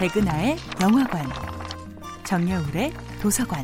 백은하의 0.00 0.56
영화관, 0.80 1.26
정여울의 2.24 2.90
도서관. 3.20 3.62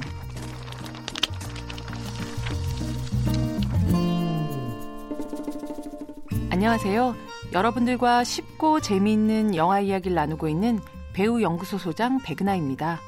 안녕하세요. 6.50 7.14
여러분들과 7.54 8.22
쉽고 8.22 8.80
재미있는 8.80 9.56
영화 9.56 9.80
이야기를 9.80 10.14
나누고 10.14 10.48
있는 10.48 10.78
배우 11.14 11.40
연구소 11.40 11.78
소장 11.78 12.18
백은하입니다. 12.22 13.00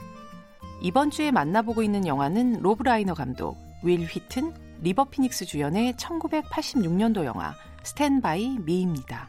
이번 0.80 1.10
주에 1.10 1.30
만나보고 1.30 1.82
있는 1.82 2.06
영화는 2.06 2.62
로브 2.62 2.82
라이너 2.82 3.12
감독, 3.12 3.58
윌 3.82 4.06
휘튼, 4.06 4.54
리버 4.80 5.04
피닉스 5.04 5.44
주연의 5.44 5.92
1986년도 5.96 7.26
영화 7.26 7.54
Stand 7.82 8.35
by 8.35 8.56
Me입니다. 8.60 9.28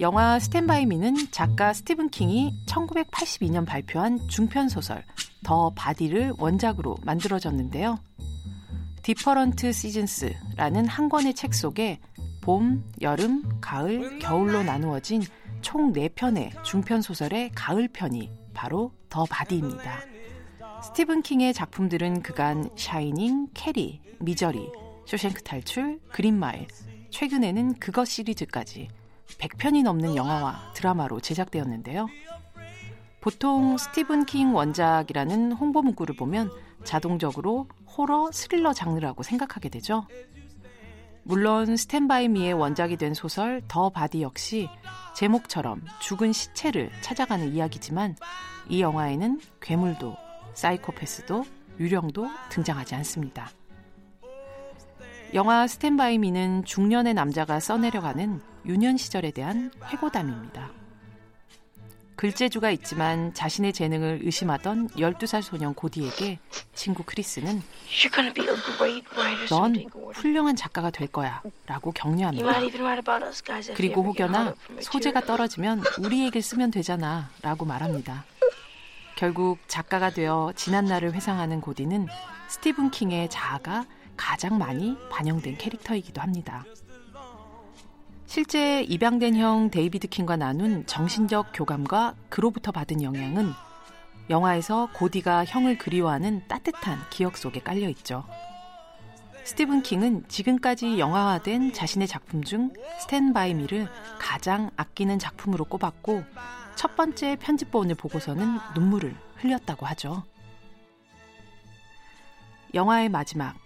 영화 0.00 0.38
Stand 0.38 0.72
by 0.72 0.86
Me는 0.86 1.16
작가 1.32 1.72
스티븐 1.72 2.10
킹이 2.10 2.54
1982년 2.66 3.66
발표한 3.66 4.28
중편 4.28 4.68
소설 4.68 5.02
The 5.42 5.72
Body를 5.74 6.34
원작으로 6.38 6.98
만들어졌는데요. 7.02 7.98
Different 9.02 9.72
Seasons라는 9.72 10.86
한 10.86 11.08
권의 11.08 11.34
책 11.34 11.52
속에 11.52 11.98
봄, 12.42 12.84
여름, 13.00 13.42
가을, 13.60 14.20
겨울로 14.20 14.62
나누어진 14.62 15.22
총 15.62 15.92
4편의 15.92 16.62
중편 16.62 17.02
소설의 17.02 17.50
가을편이 17.56 18.30
바로 18.54 18.92
The 19.08 19.24
Body입니다. 19.24 19.98
스티븐 20.84 21.22
킹의 21.22 21.54
작품들은 21.54 22.22
그간 22.22 22.70
Shining, 22.76 23.48
캐리, 23.52 24.00
Misery, 24.20 24.70
쇼생크 25.06 25.42
탈출, 25.42 25.98
Green 26.12 26.40
Mile, 26.40 26.68
최근에는 27.10 27.80
그것 27.80 28.04
시리즈까지 28.06 28.88
100편이 29.38 29.82
넘는 29.82 30.16
영화와 30.16 30.72
드라마로 30.74 31.20
제작되었는데요. 31.20 32.08
보통 33.20 33.76
스티븐 33.76 34.26
킹 34.26 34.54
원작이라는 34.54 35.52
홍보 35.52 35.82
문구를 35.82 36.16
보면 36.16 36.50
자동적으로 36.84 37.68
호러 37.86 38.30
스릴러 38.32 38.72
장르라고 38.72 39.22
생각하게 39.22 39.68
되죠. 39.68 40.06
물론 41.24 41.76
Stand 41.76 42.13
by 42.13 42.28
Me의 42.28 42.54
원작이 42.54 42.96
된 42.96 43.12
소설 43.12 43.60
The 43.68 43.90
Body 43.90 44.22
역시 44.22 44.70
제목처럼 45.14 45.82
죽은 46.00 46.32
시체를 46.32 46.90
찾아가는 47.02 47.52
이야기지만 47.52 48.16
이 48.68 48.80
영화에는 48.80 49.40
괴물도 49.60 50.16
사이코패스도 50.54 51.44
유령도 51.78 52.28
등장하지 52.50 52.94
않습니다. 52.94 53.50
영화 55.34 55.66
스탠바이 55.66 56.18
미는 56.18 56.64
중년의 56.64 57.12
남자가 57.14 57.60
써내려가는 57.60 58.40
유년 58.66 58.96
시절에 58.96 59.30
대한 59.30 59.70
회고담입니다. 59.84 60.70
글재주가 62.16 62.70
있지만 62.72 63.32
자신의 63.34 63.72
재능을 63.72 64.20
의심하던 64.24 64.88
12살 64.88 65.40
소년 65.42 65.74
고디에게 65.74 66.38
친구 66.74 67.04
크리스는 67.04 67.62
넌 69.50 69.76
훌륭한 70.14 70.56
작가가 70.56 70.90
될 70.90 71.06
거야 71.06 71.42
라고 71.66 71.92
격려합니다. 71.92 72.44
그리고 73.76 74.02
혹여나 74.02 74.54
소재가 74.80 75.20
떨어지면 75.20 75.84
우리 76.00 76.22
얘기를 76.22 76.42
쓰면 76.42 76.72
되잖아 76.72 77.30
라고 77.42 77.64
말합니다. 77.64 78.24
결국 79.14 79.58
작가가 79.68 80.10
되어 80.10 80.52
지난 80.56 80.86
날을 80.86 81.12
회상하는 81.12 81.60
고디는 81.60 82.08
스티븐 82.48 82.90
킹의 82.90 83.30
자아가 83.30 83.84
가장 84.18 84.58
많이 84.58 84.98
반영된 85.10 85.56
캐릭터이기도 85.56 86.20
합니다. 86.20 86.64
실제 88.26 88.82
입양된 88.82 89.36
형 89.36 89.70
데이비드 89.70 90.08
킹과 90.08 90.36
나눈 90.36 90.84
정신적 90.84 91.52
교감과 91.54 92.14
그로부터 92.28 92.72
받은 92.72 93.02
영향은 93.02 93.54
영화에서 94.28 94.90
고디가 94.92 95.46
형을 95.46 95.78
그리워하는 95.78 96.42
따뜻한 96.46 96.98
기억 97.08 97.38
속에 97.38 97.60
깔려 97.60 97.88
있죠. 97.88 98.24
스티븐 99.44 99.80
킹은 99.82 100.28
지금까지 100.28 100.98
영화화된 100.98 101.72
자신의 101.72 102.06
작품 102.06 102.44
중 102.44 102.70
Stand 103.00 103.32
by 103.32 103.54
Me를 103.54 103.88
가장 104.18 104.70
아끼는 104.76 105.18
작품으로 105.18 105.64
꼽았고 105.64 106.22
첫 106.76 106.96
번째 106.96 107.36
편집본을 107.36 107.94
보고서는 107.94 108.58
눈물을 108.74 109.16
흘렸다고 109.36 109.86
하죠. 109.86 110.22
영화의 112.74 113.08
마지막 113.08 113.56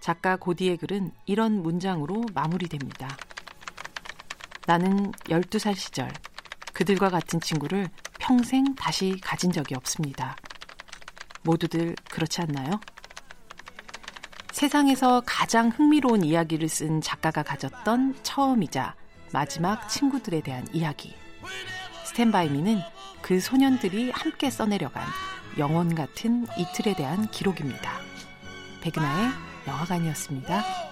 작가 0.00 0.36
고디의 0.36 0.76
글은 0.78 1.10
이런 1.26 1.62
문장으로 1.62 2.24
마무리됩니다. 2.34 3.16
나는 4.66 5.12
12살 5.24 5.74
시절 5.74 6.12
그들과 6.72 7.08
같은 7.08 7.40
친구를 7.40 7.88
평생 8.18 8.74
다시 8.74 9.16
가진 9.22 9.50
적이 9.50 9.74
없습니다. 9.76 10.36
모두들 11.42 11.96
그렇지 12.10 12.42
않나요? 12.42 12.80
세상에서 14.52 15.22
가장 15.24 15.68
흥미로운 15.68 16.24
이야기를 16.24 16.68
쓴 16.68 17.00
작가가 17.00 17.42
가졌던 17.42 18.16
처음이자 18.22 18.94
마지막 19.32 19.88
친구들에 19.88 20.40
대한 20.40 20.66
이야기. 20.72 21.14
스탠바이미는 22.04 22.80
그 23.22 23.40
소년들이 23.40 24.10
함께 24.10 24.50
써내려간 24.50 25.04
영원 25.58 25.94
같은 25.94 26.46
이틀에 26.56 26.94
대한 26.94 27.30
기록입니다. 27.30 28.00
백은하의 28.80 29.47
영화관이었습니다. 29.68 30.87